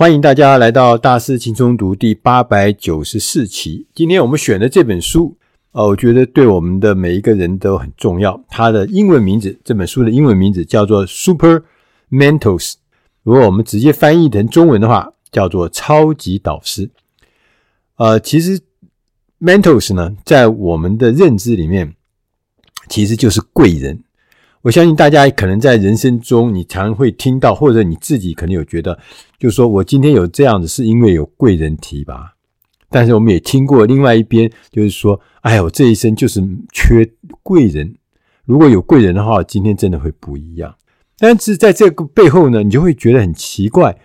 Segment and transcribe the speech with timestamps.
[0.00, 3.86] 欢迎大家来到大师轻松读第八百九十四期。
[3.94, 5.36] 今天我们选的这本书，
[5.72, 8.42] 呃，我觉得对我们的每一个人都很重要。
[8.48, 11.64] 它的英文名字，这本书的英文名字叫做《Super
[12.10, 12.72] Mentors》。
[13.24, 16.88] 如果我们直接翻译成中文的话，叫做“超级导师”。
[17.96, 18.58] 呃，其实
[19.38, 21.94] Mentors 呢，在我们的认知里面，
[22.88, 24.02] 其实就是贵人。
[24.62, 28.98] 我相信大家可能在人生中，你常会听到，或者你自己可能有觉得，
[29.38, 32.34] 就是说我今天有这样子，是因为有贵人提拔。
[32.90, 37.08] 但是我们也听过另外一边，就是说，哎呀，我这一生就是缺
[37.42, 37.94] 贵人。
[38.44, 40.74] 如果有贵人的话，今天真的会不一样。
[41.16, 43.96] 但是在这个背后呢，你就会觉得很奇怪。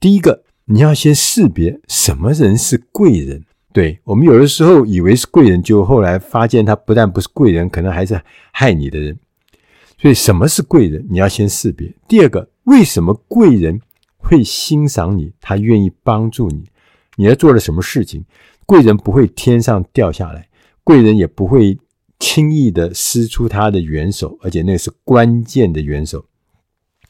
[0.00, 3.44] 第一个，你要先识别什么人是贵人。
[3.72, 8.20] 对，我们有的时候以为是贵人，就后来发现他不但不是贵人，可能还是
[8.50, 9.16] 害你的人。
[10.00, 11.04] 所以，什么是贵人？
[11.10, 11.92] 你要先识别。
[12.06, 13.80] 第二个，为什么贵人
[14.16, 15.32] 会欣赏你？
[15.40, 16.64] 他愿意帮助你？
[17.16, 18.24] 你要做了什么事情？
[18.64, 20.48] 贵人不会天上掉下来，
[20.84, 21.76] 贵人也不会
[22.20, 26.24] 轻易的施出他的援手，而且那是关键的援手。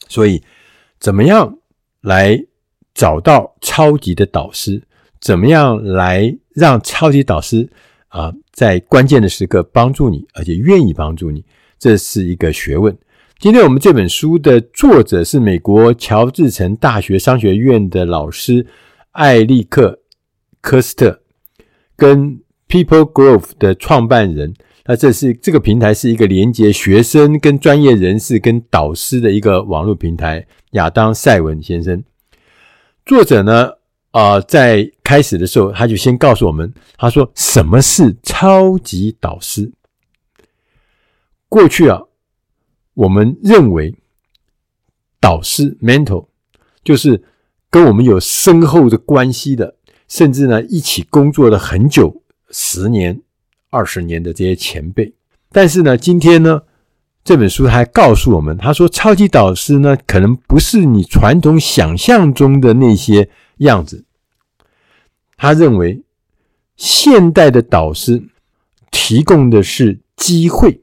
[0.08, 0.42] 所以，
[0.98, 1.58] 怎么样
[2.00, 2.42] 来
[2.94, 4.82] 找到超级的导师？
[5.20, 7.68] 怎么样来让超级导师
[8.08, 11.44] 啊，在关键的时刻帮助你，而且愿意帮助你？
[11.78, 12.96] 这是一个学问。
[13.38, 18.66] 今天我们这本书的作者是美国乔治城大学商学院的老师
[19.12, 19.92] 艾利克·
[20.60, 21.20] 科斯特，
[21.96, 24.54] 跟 People Growth 的创办人。
[24.86, 30.46] 那这是这个平台是一个连接学生跟专业人士跟导师的一个网络平台。
[30.72, 32.02] 亚当·赛文先生，
[33.06, 33.70] 作者呢，
[34.10, 39.70] 啊、在开始的时候他就先告诉我们，他说什么是超级导师？
[41.48, 42.02] 过去啊，
[42.94, 43.94] 我们认为
[45.18, 46.26] 导师 mentor
[46.84, 47.22] 就是
[47.70, 49.76] 跟我们有深厚的关系的，
[50.08, 53.20] 甚至呢一起工作了很久，十年、
[53.70, 55.14] 二十年的这些前辈。
[55.50, 56.62] 但是呢，今天呢
[57.24, 64.04] 这本书还告诉我们，他说超级导师呢可能不是你传统想象中的那些样子。
[65.36, 66.02] 他认为
[66.76, 68.22] 现代的导师
[68.90, 70.80] 提供的是机会。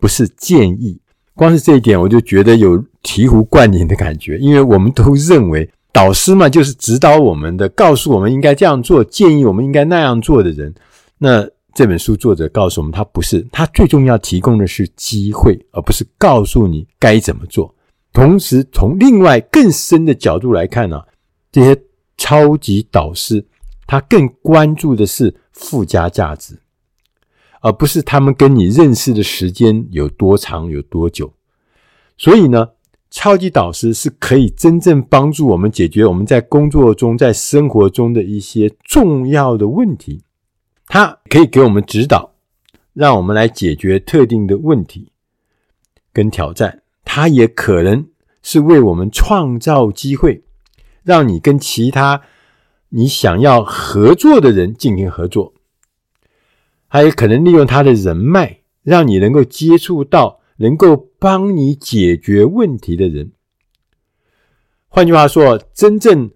[0.00, 1.00] 不是建议，
[1.34, 10.74] 光是这一点我就觉得有醍醐灌顶的感觉，因为我们都认为导师嘛，就是指导我们的，告诉我们应该这样做，建议我们应该那样做的人。
[11.18, 17.74] 那这本书作者告诉我们，他不是，他最重要提供的是机会，而不是告诉你该怎么做。
[18.12, 21.00] 同时，从另外更深的角度来看呢，
[21.52, 21.80] 这些
[22.16, 23.44] 超级导师
[23.86, 26.58] 他更关注的是附加价值。
[27.60, 31.32] 而不是他们跟你认识的时间有多长，有多久。
[32.16, 32.68] 所以呢，
[33.10, 40.22] 超级导师是可以真正帮助我们解决我们在工作中、在生活中的一些重要的问题。
[40.86, 42.32] 他可以给我们指导，
[42.94, 45.12] 让我们来解决特定的问题
[46.12, 46.82] 跟挑战。
[47.04, 48.06] 他也可能
[48.42, 50.42] 是为我们创造机会，
[51.02, 52.22] 让你跟其他
[52.90, 55.54] 你想要合作的人进行合作。
[56.88, 63.32] 还有可能利用他的人脉，让你能够接触到能够帮你解决问题的人。
[64.88, 66.30] 换句话说，真正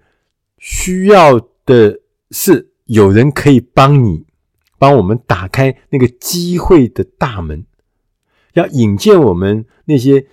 [0.59, 4.27] 需要的是有人可以帮你，
[4.79, 7.65] 帮我们打开那个机会的大门，
[8.53, 10.27] 要引荐我们那些，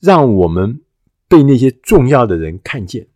[0.00, 0.80] 让我们
[1.28, 3.06] 被那些重要的人看见。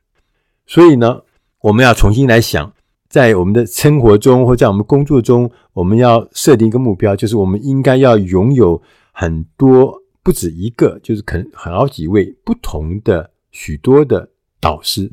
[0.66, 1.22] 所以呢，
[1.62, 2.74] 我们要重新来想。
[3.14, 8.82] 在我们的生活中，或在我们工作中，我们要设定一个目标，就是我们应该要拥有
[9.12, 15.12] 很多，不止一个，就是可能好几位不同的许多的导师。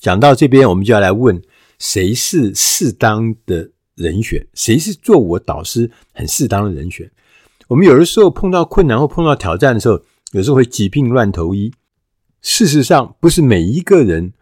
[0.00, 1.40] 讲到这边，我们就要来问：
[1.78, 4.44] 谁是适当的人选？
[4.54, 7.08] 谁是做我导师很适当的人选？
[7.68, 10.02] 我们有的时候碰到困难或碰到挑战的时候，
[10.32, 11.72] 有时候会急病乱投医。
[12.42, 14.32] 事实上，不是每一个人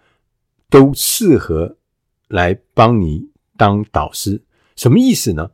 [0.71, 1.77] 都适合。
[2.33, 4.43] 来帮你当导师，
[4.75, 5.51] 什么意思呢？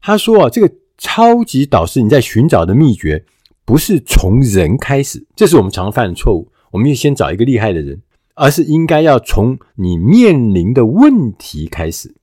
[0.00, 3.22] 他说啊，这个超级导师你在寻找的秘诀
[3.66, 6.50] 不是从人开始，这是我们常犯的错误。
[6.70, 8.00] 我们要先找一个厉害的人，
[8.34, 12.14] 而是应该要从你面临的问题开始。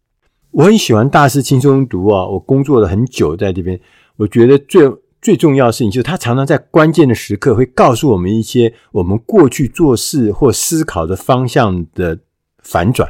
[0.50, 3.80] 我很喜欢大师轻松读啊，我工作了很久在这边，
[4.16, 4.92] 我觉得最
[5.22, 12.18] 最重要的事情就是他常常在关键的时刻会告诉我们一些我们过去做事或思考的方向的
[12.64, 13.08] 反转。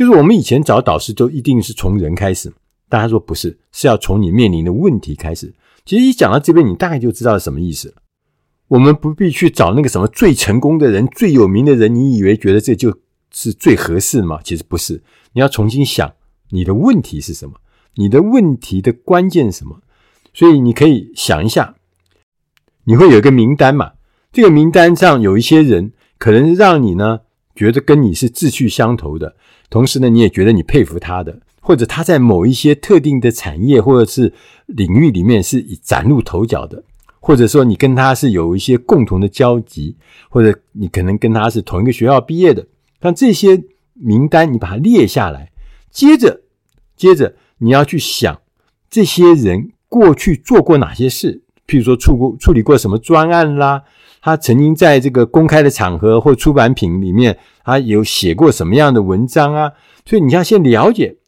[0.00, 2.50] 就是我们以前找导师都一定是从人开始，
[2.88, 5.52] 大家说不是，是要从你面临的问题开始。
[5.84, 7.96] 其实一讲到这边，你大概就知道什么意思了。
[8.68, 12.96] 我们不必去找那个什么最成功的人、最有名的人，你以为觉得这就
[13.30, 14.40] 是最合适吗？
[14.42, 15.02] 其实不是，
[15.34, 16.10] 你要重新想
[16.48, 17.56] 你的问题是什么，
[17.96, 19.82] 你的问题的关键是什么。
[20.32, 21.74] 所以你可以想一下，
[22.84, 23.92] 你会有一个名单嘛？
[24.32, 27.20] 这个名单上有一些人，可能让你呢
[27.54, 29.36] 觉得跟你是志趣相投的，
[29.68, 34.32] 同时呢你也觉得你佩服他的，或者他在某一些特定的产业或者是
[34.66, 36.82] 领域里面是以崭露头角的，
[37.20, 39.96] 或者说你跟他是有一些共同的交集，
[40.28, 42.66] 或者你可能跟他是同一个学校毕业的。
[43.02, 43.62] 像这些
[43.94, 45.50] 名单，你把它列下来，
[45.90, 46.42] 接着
[46.96, 48.40] 接着你要去想
[48.88, 49.70] 这些人。
[49.90, 51.42] 过去做过哪些事？
[51.66, 53.82] 譬如说，处过处理过什么专案啦？
[54.20, 59.72] 他曾经在这个公开的场合或出版品里面，他有写过什么样的文章啊？
[60.04, 61.18] 所以你要先了解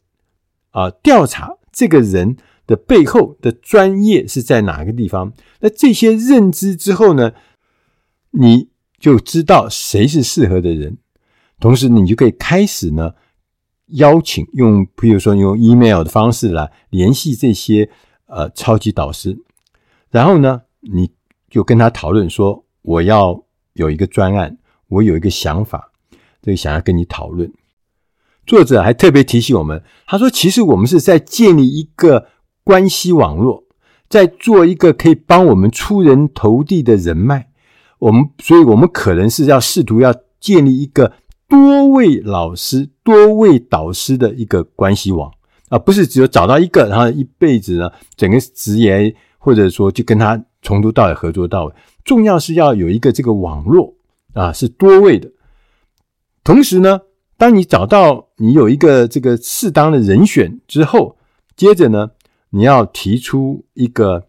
[0.71, 2.37] 啊，调查这个人
[2.67, 5.33] 的背后的专业是在哪个地方。
[5.59, 7.33] 那这些认知之后呢，
[8.31, 8.69] 你
[8.99, 10.97] 就知道谁是适合的人，
[11.59, 13.11] 同时你就可以开始呢
[13.87, 17.89] 邀请用，比如说用 email 的方式来联系这些。
[18.25, 19.37] 呃，超级导师，
[20.09, 21.11] 然后呢，你
[21.51, 23.43] 就跟他讨论说，我要
[23.73, 24.57] 有一个专案，
[24.87, 25.91] 我有一个想法，
[26.41, 27.51] 这个想要跟你讨论。
[28.45, 32.27] 作者还特别提醒我们，他说，其实我们是在建立一个
[32.63, 33.63] 关系网络，
[34.09, 37.49] 在做一个可以帮我们出人头地的人脉。
[37.99, 41.13] 我们，所以我们可能是要试图要建立一个
[41.47, 45.31] 多位老师、多位导师的一个关系网。
[45.69, 51.73] 啊，不是只有找到一个，然后一辈子呢，整个职业或者说就跟他从头到尾合作到尾。
[52.03, 53.93] 重要是要有一个这个网络
[54.33, 55.31] 啊，是多位的。
[56.43, 57.01] 同时呢，
[57.37, 61.17] 当你找到你有一个这个适当的人选之后，
[61.55, 62.09] 接着呢，
[62.49, 64.25] 你要提出一个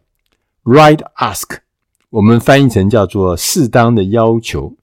[0.65, 1.59] right ask，
[2.11, 4.77] 我们翻译成叫做适当的要求，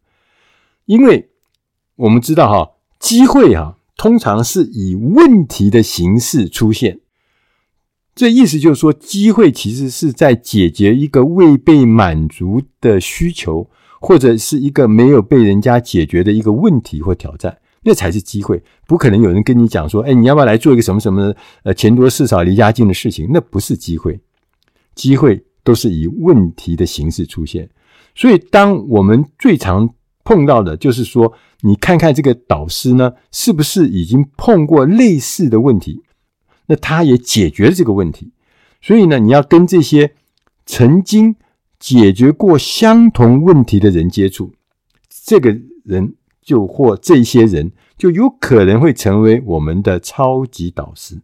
[0.85, 1.29] 因为
[1.95, 3.77] 我们知道哈，机会哈。
[3.97, 7.01] 通常是以问题的形式出现，
[8.13, 13.69] 这意思就是说，机会其实是在解决一个未被满足的需求，
[13.99, 18.61] 或者是一个没有被人家解决的一个问题或挑战，那才是机会。
[18.85, 24.19] 不可能有人跟你讲说：“哎，你要不要来做一个什么什么呃钱多事少离家近的事情？”那不是机会，
[24.93, 27.69] 机会都是以问题的形式出现。
[28.13, 29.89] 所以，当我们最常
[30.25, 31.31] 碰到的就是说，
[31.61, 36.01] 你看看这个导师呢，是不是已经碰过类似的问题？
[36.71, 38.31] 那他也解决了这个问题，
[38.81, 40.13] 所以呢，你要跟这些
[40.65, 41.35] 曾经
[41.77, 44.53] 解决过相同问题的人接触，
[45.25, 51.19] 这个人就或这些人就有可能会成为我们的超级导师。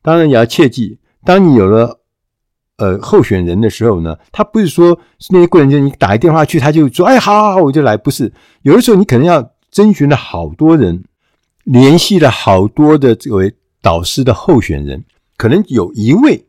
[0.00, 1.98] 当然，也要切记，当你有了。
[2.78, 7.96] 呃，候选人的时候呢，他不是说是那些贵人，就你打一电话去，他就说，哎，好好好，我就来。
[7.96, 8.32] 不是，
[8.62, 11.04] 有的时候你可能要征询了好多人，
[11.62, 15.04] 联系了好多的这位导师的候选人，
[15.36, 16.46] 可能有一位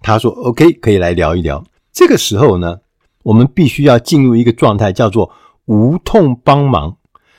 [0.00, 1.62] 他说 OK，可以来聊一聊。
[1.92, 2.78] 这个时候呢，
[3.22, 5.30] 我们必须要进入一个状态，叫做
[5.66, 6.96] 无痛帮忙。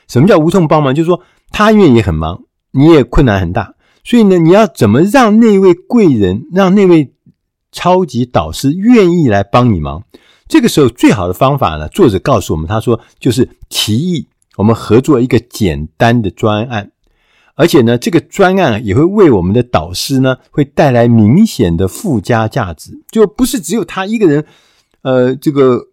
[0.07, 0.93] 什么叫无痛帮忙？
[0.93, 3.73] 就是说他因为也很忙，你也困难很大，
[4.03, 7.13] 所以呢，你要怎么让那位贵人，让那位
[7.71, 10.03] 超级导师愿意来帮你忙，
[10.47, 14.27] 这个时候最好的方法呢，作者告诉我们，他说就是提议
[14.57, 16.91] 我们合作一个简单的专案，
[17.59, 24.45] 而且呢，这个专案也会为我们的导师呢，会带来明显的附加价值，就不是只有他一个人，
[25.01, 25.89] 呃，这个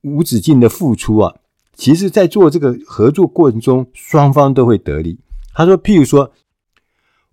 [0.00, 1.36] 无止境的付出啊，
[1.76, 5.20] 其实在做这个合作过程中，双方都会得利。
[5.54, 6.32] 他说，譬如说，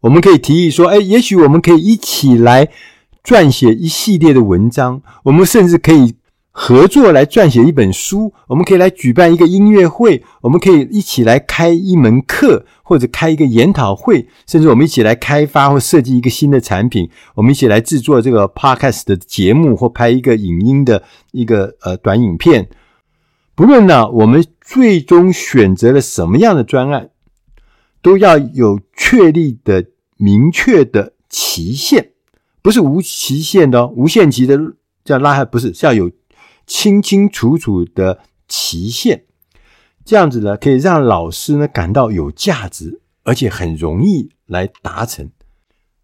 [0.01, 2.69] 我们可以提议说，哎，也许我们可以一起来。
[3.23, 6.15] 撰写一系列的文章，我们甚至可以
[6.59, 8.33] 合作来撰写一本书。
[8.47, 17.07] 我们可以来举办一个音乐会，我们可以一起来开一门课，或者开一个研讨会，甚至我们一起来开发或设计一个新的产品。
[17.35, 22.67] 我们一起来制作这个 podcast 的节目，或拍一个影音的一个呃短影片。
[23.53, 27.11] 不论呢，我们最终选择了什么样的专案，
[28.01, 29.85] 都要有确立的、
[30.17, 32.13] 明确的期限。
[32.63, 34.59] 不是无期限的哦，无限期的
[35.05, 36.09] 叫拉还不是，是要有
[36.67, 39.23] 清清楚楚的期限，
[40.05, 45.31] 这样子呢，可以让老师呢感到有价值，而且很容易来达成。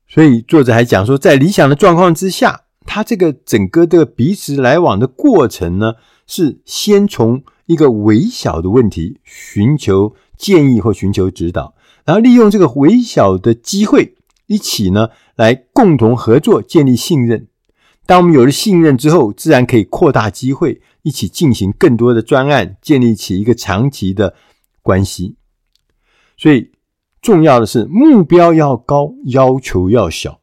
[0.07, 5.93] 所以作者还讲说，在理想的状况之下，他这个整个这个彼此来往的过程呢，
[6.25, 14.15] 是先从一个微小的问题寻求建议或寻求指导，然后利用这个微小的机会。
[14.47, 17.47] 一起呢，来共同合作，建立信任。
[18.05, 24.35] 当我们有了信任之后，自然可以扩大机会，一起进行更多的专案，建立起一个长期的
[24.81, 25.37] 关系。
[26.37, 26.71] 所以
[27.21, 30.41] 重要的是目标要高，要求要小。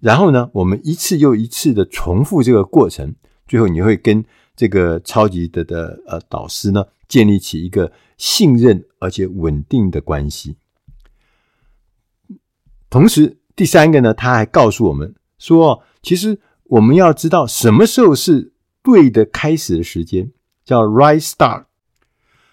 [0.00, 3.14] 然后呢，我们一次又一次的重复这个过程，
[3.46, 4.24] 最后你会跟
[4.56, 10.56] 这个超级的的呃导师呢建立起一个信任而且稳定的关系。
[12.90, 20.30] 同时，第三个呢，他还告诉我们说，其实我们要知道什么时候是对的开始的时间，
[20.64, 21.64] 叫 right start。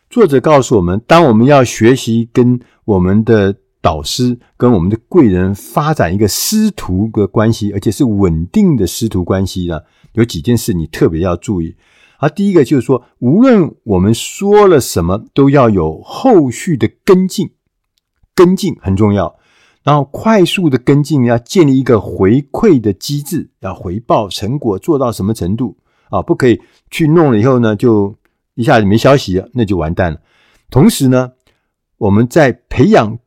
[0.09, 9.81] 作者告诉我们，当我们要学习跟我们的导师跟我们的贵人发展一个师徒的关系，而且是稳定的师徒关系呢，
[10.13, 11.75] 有几件事你特别要注意。
[12.19, 17.51] 而第一个就是说，无论我们说了什么，都要有后续的跟进，
[18.33, 19.37] 跟进很重要。
[19.85, 25.77] 然后快速的跟进，要建立一个回馈的机制，要回报成果做到什么程度
[26.09, 26.21] 啊？
[26.21, 26.61] 不可以
[26.91, 28.13] 去弄了以后呢，就
[28.55, 30.19] 一下子没消息，那就完蛋了。
[30.69, 31.31] 同时呢，
[31.99, 33.17] 我们在培养。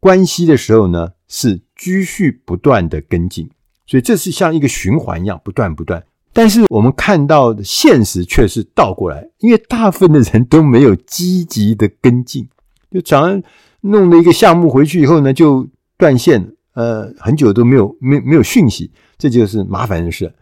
[0.00, 3.48] 关系的时候呢，是继续不断的跟进，
[3.86, 6.04] 所以这是像一个循环一样，不断不断。
[6.30, 12.46] 但是我们看到的现实却是倒过来，因为大部分的人都没有积极的跟进，
[12.90, 13.42] 就常
[13.80, 15.66] 弄了一个项目回去以后呢，就
[15.96, 20.32] 断线，呃，很久都没有没没有讯息，这就是麻烦的事。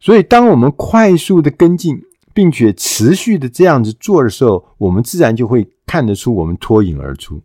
[0.00, 1.96] 所以，当我们快速的跟进，
[2.34, 7.42] 并且持续的这样子做的时候，我们自然就会看得出我们脱颖而出。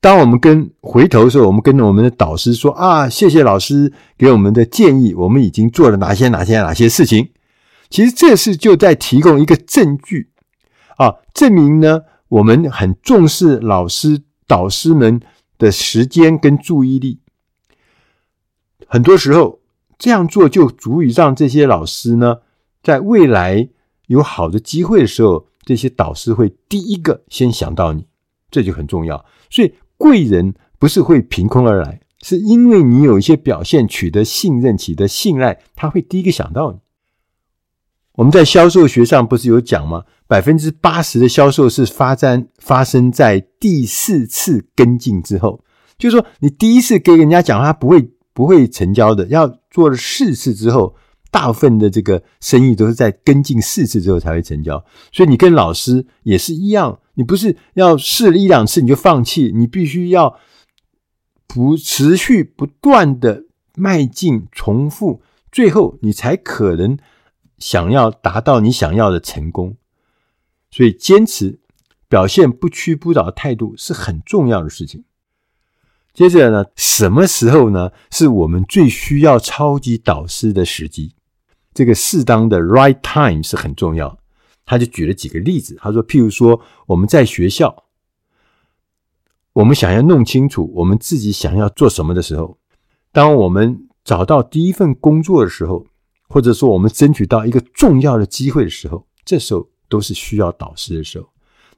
[0.00, 7.30] 当我们跟回头的时候，我们跟我们的导师说啊，谢谢老师给我们的建议，我们已经做了哪些哪些哪些事情。
[7.88, 10.30] 其实这是就在提供一个证据
[10.96, 15.20] 啊，证明呢我们很重视老师导师们
[15.62, 17.20] 的时间跟注意力。
[18.86, 19.60] 很多时候
[19.98, 22.38] 这样做就足以让这些老师呢，
[22.82, 23.68] 在未来
[24.08, 28.06] 有好的机会的时候，这些导师会第一个先想到你，
[28.50, 29.24] 这就很重要。
[29.48, 29.72] 所以。
[30.02, 36.78] 贵人不是会凭空而来，是因为你有一些表现取得信任、取得信赖，他会第一个想到你。
[38.14, 40.04] 我们在销售学上不是有讲吗？
[40.26, 45.62] 百分之八十的销售是发生发生在第四次跟进之后，
[45.98, 50.94] 就是说你第一次跟人家讲，他不会不会成交的，要做了四次之后。
[51.32, 60.38] 大部分的这个生意都是在跟进四次之后才会成交，所以你跟老师也是一样，你不是要试了一两次你就放弃，你必须要
[61.46, 66.98] 不持续不断的迈进、重复，最后你才可能
[67.62, 69.76] 想要达到你想要的成功。
[70.68, 71.60] 所以坚持
[72.08, 75.04] 表现不屈不挠态度是很重要的事情。
[76.12, 77.92] 接着呢，什么时候呢？
[78.10, 81.14] 是我们最需要超级导师的时机？
[81.72, 84.18] 这个适当的 right time 是很重要。
[84.66, 87.84] 他就举了几个例子，他说，譬如说我们在学校，
[89.54, 92.58] 我们想要弄清楚我们自己想要做什么的时候，
[93.10, 95.86] 当我们找到第一份工作的时候，
[96.32, 101.28] 或者说我们争取到一个重要的机会的时候，这时候都是需要导师的时候。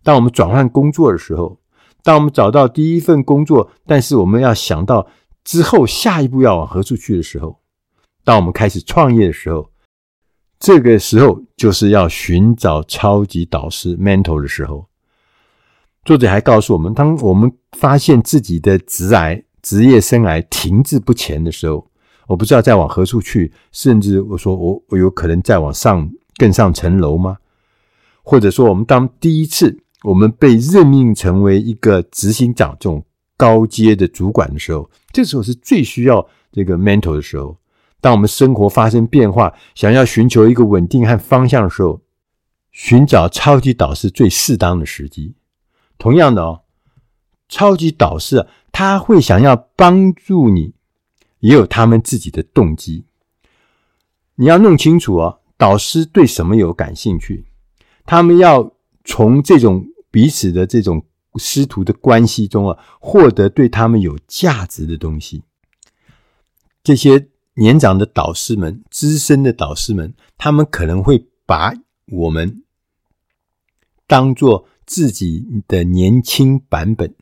[0.02, 1.58] 当我们转换工作的时候，
[2.02, 5.08] 当我们找到第一份工作，但是我们要想到
[5.42, 7.58] 之后下一步要往何处去的时候，
[8.22, 9.68] 当我们开始创业的时候。
[10.60, 14.86] 这个时候就是要寻找超级导师 mentor 的时候。
[16.06, 21.86] 作者还告诉我们，当我们发现自己的职涯、职业生涯停滞不前的时候，
[22.26, 27.38] 我不知道再往何处去，甚至我说我我有可能再往上更上层楼吗？
[28.22, 33.04] 或者说，我们当第一次我们被任命成为一个执行长这种
[33.36, 37.56] 高阶的主管的时候，这时候是最需要这个 mentor 的时候。
[38.00, 42.00] 当我们生活发生变化，想要寻求一个稳定和方向的时候，
[42.70, 45.34] 寻找超级导师最适当的时机。
[45.96, 46.62] 同样的哦，
[47.48, 50.74] 超级导师，他会想要帮助你，
[51.44, 53.04] 也有他们自己的动机。
[54.36, 57.44] 你要弄清楚哦，导师对什么有感兴趣，
[58.06, 58.72] 他们要
[59.04, 61.04] 从这种彼此的这种
[61.36, 65.42] 师徒的关系中啊，获得对他们有价值的东西。
[66.82, 67.28] 这些。
[67.56, 71.72] 年长的导师们、资深的导师们，他们可能会把
[72.06, 72.64] 我们
[74.08, 77.14] 当做自己的年轻版本，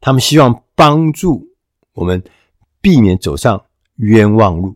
[0.00, 1.54] 他们希望帮助
[1.92, 2.24] 我们
[2.88, 3.66] 避免走上
[3.96, 4.74] 冤枉路。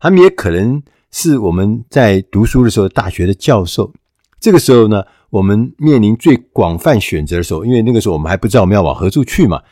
[0.00, 3.94] 他们也可能是我们在读书的时候，大学的教授。
[4.40, 9.62] 这个时候呢，我们面临最广泛选择的时候，因为那个时候我们还不知道我们要往何处去嘛。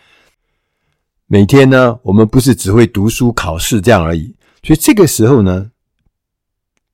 [1.26, 5.72] 每天呢，我们不是只会读书考试这样而已，所以这个时候呢，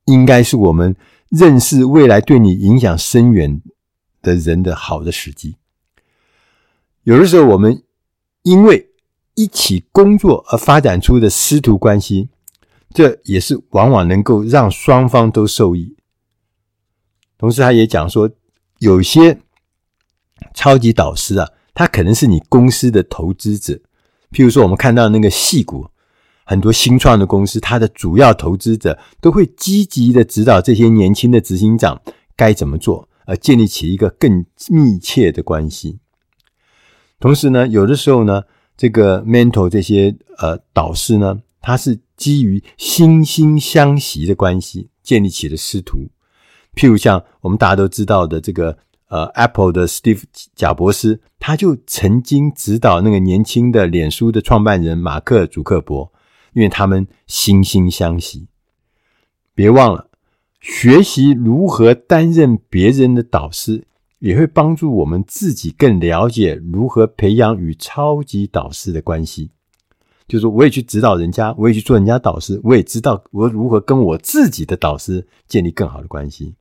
[0.06, 0.96] 应该是我们
[1.28, 3.60] 认识未来对你影响深远
[4.22, 5.56] 的人的好的时机。
[7.02, 7.82] 有的时候我们
[8.44, 8.87] 因为
[9.38, 12.28] 一起工作而发展出的师徒关系，
[12.92, 15.94] 这也是往往能够让双方都受益。
[17.38, 18.28] 同时，他也讲说，
[18.80, 19.38] 有些
[20.54, 23.74] 超级导师啊，他可能是你公司的投资者。
[24.32, 25.86] 譬如说，我们看到那个矽谷，
[26.44, 32.02] 很多新创的公司，它的主要投资者都会积极的指导这些年轻的执行长
[32.34, 36.00] 该怎么做，而建立起一个更密切的关系。
[37.20, 38.42] 同时呢，有的时候呢，
[38.78, 45.98] 这个 mentor 这些呃导师呢，他是基于惺惺相惜的关系建立起的师徒。
[46.76, 50.22] 譬如像我们大家都知道的这个呃 Apple 的 Steve
[50.54, 56.12] 贾伯斯，他就曾经指导那个年轻的脸书的创办人马克·祖克伯，
[56.52, 58.46] 因为他们惺惺相惜。
[59.56, 60.08] 别忘了，
[60.60, 63.87] 学习如何担任别人的导师。
[64.18, 69.50] 也会帮助我们自己更了解如何培养与超级导师的关系。
[70.26, 76.54] 就是，我也去指导人家，我也去做人家导师，我也知道我如何跟我自己的导师建立更好的关系。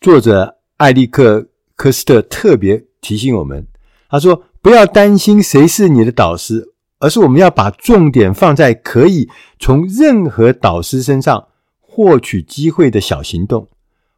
[0.00, 1.40] 作者艾利克·
[1.74, 3.66] 科斯特特别提醒我们，
[4.08, 11.48] 他说：“不要担心谁是你的导师，而是我们要把重点放在可以从任何导师身上
[11.80, 13.66] 获取机会的小行动。”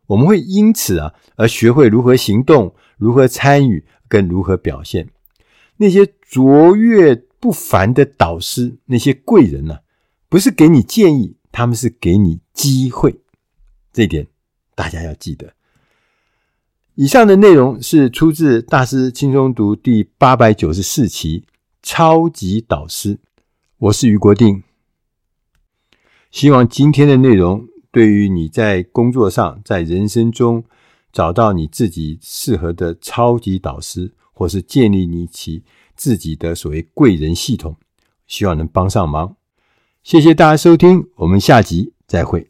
[0.09, 5.09] 我们会因此啊而学会如何行动、如何参与跟如何表现。
[5.77, 9.81] 那些卓越不凡的导师，那些贵人呢、啊，
[10.29, 13.21] 不是给你建议，他们是给你机会。
[13.93, 14.27] 这一点
[14.75, 15.53] 大家要记得。
[16.95, 21.41] 以上的内容是出自《大师轻松读》第八百九十四期
[21.81, 23.15] 《超级导师》，
[23.79, 24.65] 我是俞国定。
[26.33, 27.68] 希望今天的内容。
[27.91, 30.63] 对于你在工作上、在人生中
[31.11, 35.65] 找到你自己适合的超级导师，或是建立你起
[35.97, 37.77] 自己的所谓贵人系统，
[38.27, 39.35] 希望能帮上忙。
[40.03, 42.47] 谢谢大家收听，我们下集再会。